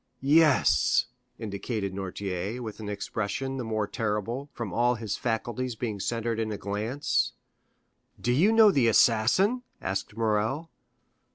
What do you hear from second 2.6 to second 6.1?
an expression the more terrible, from all his faculties being